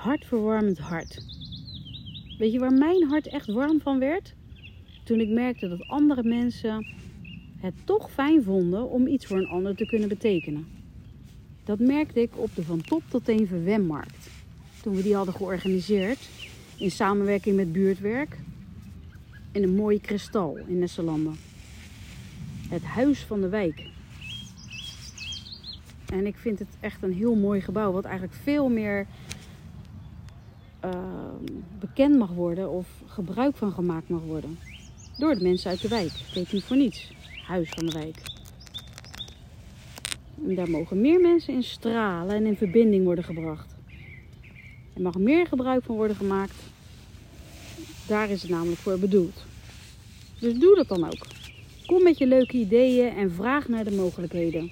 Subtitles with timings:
[0.00, 1.24] Hartverwarmend hart.
[2.38, 4.34] Weet je waar mijn hart echt warm van werd?
[5.04, 6.86] Toen ik merkte dat andere mensen
[7.58, 10.66] het toch fijn vonden om iets voor een ander te kunnen betekenen.
[11.64, 14.28] Dat merkte ik op de Van Top tot Teen Verwemmarkt.
[14.82, 16.28] Toen we die hadden georganiseerd
[16.76, 18.38] in samenwerking met buurtwerk
[19.52, 21.36] in een mooie kristal in Nesselanden.
[22.68, 23.88] Het Huis van de Wijk.
[26.12, 29.06] En ik vind het echt een heel mooi gebouw, wat eigenlijk veel meer
[30.80, 31.44] ehm,
[31.78, 34.58] bekend mag worden of gebruik van gemaakt mag worden.
[35.18, 36.12] Door de mensen uit de wijk.
[36.34, 37.12] Weet niet voor niets.
[37.46, 38.16] Huis van de wijk.
[40.46, 43.74] En daar mogen meer mensen in stralen en in verbinding worden gebracht.
[44.94, 46.54] Er mag meer gebruik van worden gemaakt.
[48.06, 49.44] Daar is het namelijk voor bedoeld.
[50.40, 51.26] Dus doe dat dan ook.
[51.86, 54.70] Kom met je leuke ideeën en vraag naar de mogelijkheden.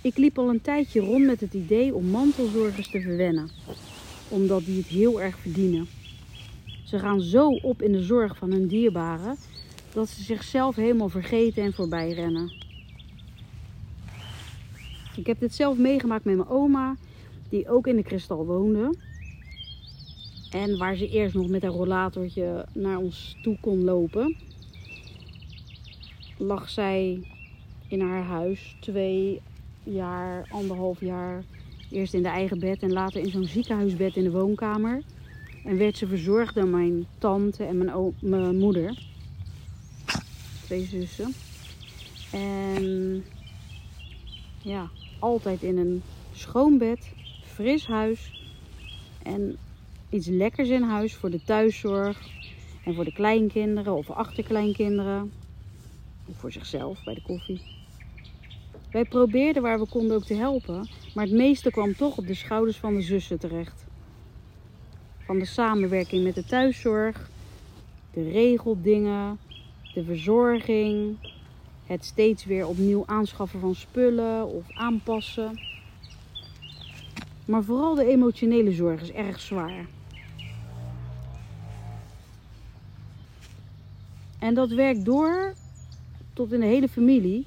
[0.00, 3.50] Ik liep al een tijdje rond met het idee om mantelzorgers te verwennen,
[4.28, 5.86] omdat die het heel erg verdienen.
[6.84, 9.36] Ze gaan zo op in de zorg van hun dierbaren
[9.92, 12.52] dat ze zichzelf helemaal vergeten en voorbij rennen.
[15.16, 16.96] Ik heb dit zelf meegemaakt met mijn oma,
[17.48, 18.94] die ook in de kristal woonde.
[20.50, 24.36] En waar ze eerst nog met haar rollatortje naar ons toe kon lopen,
[26.38, 27.26] lag zij
[27.88, 29.40] in haar huis twee
[29.82, 31.44] jaar, anderhalf jaar.
[31.94, 35.02] Eerst in de eigen bed en later in zo'n ziekenhuisbed in de woonkamer.
[35.64, 38.98] En werd ze verzorgd door mijn tante en mijn, mijn moeder.
[40.64, 41.32] Twee zussen.
[42.32, 43.24] En
[44.62, 46.02] ja, altijd in een
[46.32, 47.12] schoon bed,
[47.42, 48.48] fris huis.
[49.22, 49.56] En
[50.10, 52.28] iets lekkers in huis voor de thuiszorg.
[52.84, 55.32] En voor de kleinkinderen of achterkleinkinderen.
[56.26, 57.73] Of voor zichzelf bij de koffie.
[58.94, 60.88] Wij probeerden waar we konden ook te helpen.
[61.14, 63.84] Maar het meeste kwam toch op de schouders van de zussen terecht.
[65.18, 67.30] Van de samenwerking met de thuiszorg.
[68.12, 69.38] De regeldingen.
[69.94, 71.16] De verzorging.
[71.86, 75.60] Het steeds weer opnieuw aanschaffen van spullen of aanpassen.
[77.44, 79.86] Maar vooral de emotionele zorg is erg zwaar.
[84.38, 85.54] En dat werkt door
[86.32, 87.46] tot in de hele familie.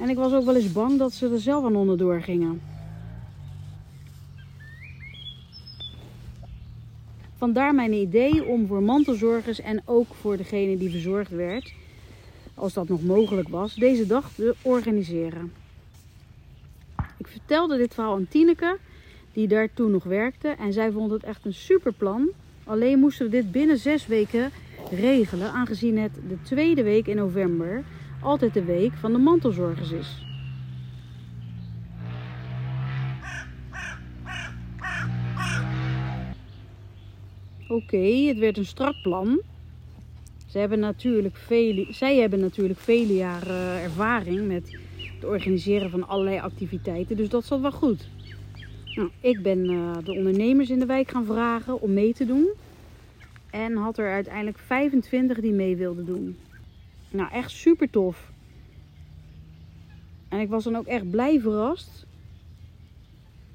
[0.00, 2.60] En ik was ook wel eens bang dat ze er zelf aan onderdoor gingen.
[7.36, 11.72] Vandaar mijn idee om voor mantelzorgers en ook voor degene die verzorgd werd,
[12.54, 15.52] als dat nog mogelijk was, deze dag te organiseren.
[17.16, 18.78] Ik vertelde dit verhaal aan Tineke,
[19.32, 20.48] die daar toen nog werkte.
[20.48, 22.28] En zij vond het echt een super plan.
[22.64, 24.50] Alleen moesten we dit binnen zes weken
[24.90, 27.84] regelen, aangezien het de tweede week in november
[28.22, 30.26] altijd de week van de mantelzorgers is.
[37.68, 39.40] Oké, het werd een strak plan.
[40.46, 44.78] Ze hebben natuurlijk vele, zij hebben natuurlijk vele jaren ervaring met
[45.14, 48.08] het organiseren van allerlei activiteiten, dus dat zat wel goed.
[48.94, 52.48] Nou, ik ben uh, de ondernemers in de wijk gaan vragen om mee te doen.
[53.50, 56.36] En had er uiteindelijk 25 die mee wilden doen.
[57.10, 58.30] Nou, echt super tof.
[60.28, 62.06] En ik was dan ook echt blij verrast.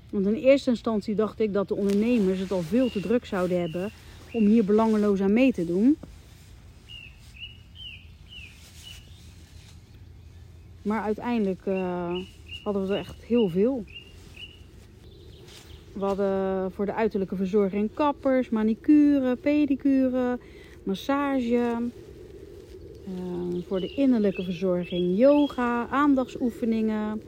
[0.09, 3.59] Want in eerste instantie dacht ik dat de ondernemers het al veel te druk zouden
[3.59, 3.91] hebben
[4.31, 5.97] om hier belangeloos aan mee te doen.
[10.81, 12.15] Maar uiteindelijk uh,
[12.63, 13.85] hadden we er echt heel veel.
[15.93, 20.39] We hadden voor de uiterlijke verzorging kappers, manicure, pedicure,
[20.83, 21.81] massage.
[23.07, 27.21] Uh, voor de innerlijke verzorging yoga, aandachtsoefeningen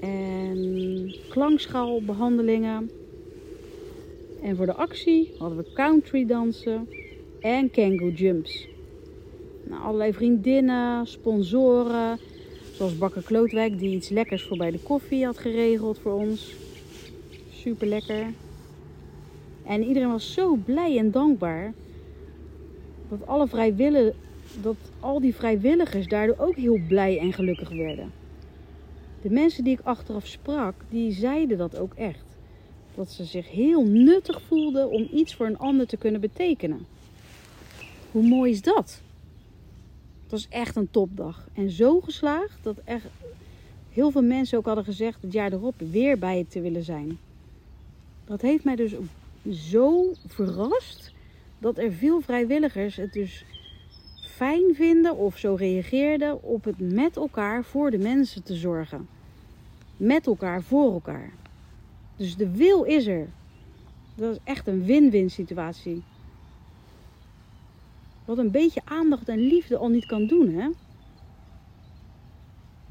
[0.00, 2.90] en klankschaalbehandelingen.
[4.42, 6.88] En voor de actie hadden we country dansen
[7.40, 8.68] en kangoo jumps.
[9.64, 12.18] Nou, allerlei vriendinnen, sponsoren,
[12.72, 16.54] zoals Bakker Klootwijk die iets lekkers voor bij de koffie had geregeld voor ons.
[17.50, 18.26] Super lekker.
[19.64, 21.74] En iedereen was zo blij en dankbaar
[23.08, 23.46] dat alle
[24.62, 28.12] dat al die vrijwilligers daardoor ook heel blij en gelukkig werden.
[29.22, 32.24] De mensen die ik achteraf sprak, die zeiden dat ook echt.
[32.94, 36.86] Dat ze zich heel nuttig voelden om iets voor een ander te kunnen betekenen.
[38.10, 39.00] Hoe mooi is dat?
[40.22, 41.48] Het was echt een topdag.
[41.52, 43.06] En zo geslaagd dat echt
[43.92, 47.18] heel veel mensen ook hadden gezegd het jaar erop weer bij het te willen zijn.
[48.24, 48.94] Dat heeft mij dus
[49.50, 51.12] zo verrast
[51.58, 53.44] dat er veel vrijwilligers het dus
[54.36, 59.08] fijn vinden of zo reageerden op het met elkaar voor de mensen te zorgen.
[59.96, 61.32] Met elkaar voor elkaar.
[62.16, 63.28] Dus de wil is er.
[64.14, 66.02] Dat is echt een win-win situatie.
[68.24, 70.68] Wat een beetje aandacht en liefde al niet kan doen, hè?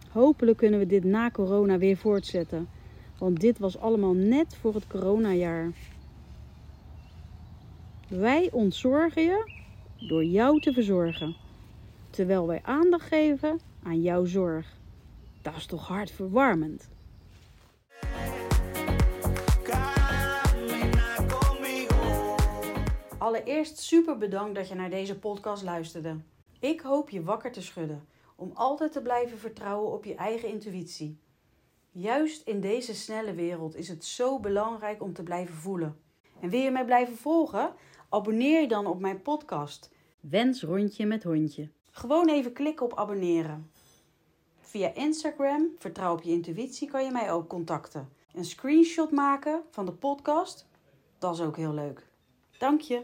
[0.09, 2.67] Hopelijk kunnen we dit na corona weer voortzetten.
[3.17, 5.71] Want dit was allemaal net voor het coronajaar.
[8.07, 9.63] Wij ontzorgen je
[10.07, 11.35] door jou te verzorgen.
[12.09, 14.77] Terwijl wij aandacht geven aan jouw zorg.
[15.41, 16.89] Dat is toch hartverwarmend?
[23.17, 26.17] Allereerst super bedankt dat je naar deze podcast luisterde.
[26.59, 28.05] Ik hoop je wakker te schudden
[28.35, 31.19] om altijd te blijven vertrouwen op je eigen intuïtie.
[31.91, 35.99] Juist in deze snelle wereld is het zo belangrijk om te blijven voelen.
[36.39, 37.73] En wil je mij blijven volgen?
[38.09, 39.93] Abonneer je dan op mijn podcast
[40.29, 41.69] Wens rondje met hondje.
[41.91, 43.71] Gewoon even klikken op abonneren.
[44.59, 48.09] Via Instagram, vertrouw op je intuïtie, kan je mij ook contacten.
[48.33, 50.67] Een screenshot maken van de podcast,
[51.19, 52.07] dat is ook heel leuk.
[52.57, 53.03] Dank je.